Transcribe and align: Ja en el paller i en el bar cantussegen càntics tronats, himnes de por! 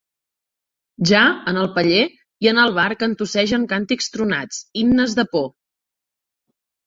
Ja 1.09 1.19
en 1.51 1.59
el 1.63 1.67
paller 1.75 1.99
i 2.45 2.49
en 2.53 2.61
el 2.63 2.73
bar 2.79 2.87
cantussegen 3.03 3.67
càntics 3.73 4.09
tronats, 4.15 4.61
himnes 4.83 5.13
de 5.19 5.27
por! 5.35 5.47